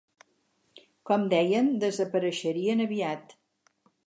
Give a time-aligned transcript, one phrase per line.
[1.09, 3.39] Com dèiem desapareixerien aviat.